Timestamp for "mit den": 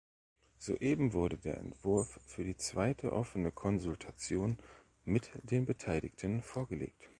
5.05-5.67